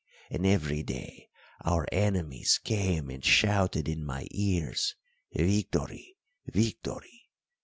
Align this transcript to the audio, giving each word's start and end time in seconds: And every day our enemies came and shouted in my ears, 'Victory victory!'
And 0.31 0.47
every 0.47 0.81
day 0.81 1.29
our 1.63 1.85
enemies 1.91 2.57
came 2.63 3.11
and 3.11 3.23
shouted 3.23 3.87
in 3.87 4.03
my 4.03 4.27
ears, 4.31 4.95
'Victory 5.31 6.17
victory!' 6.47 7.29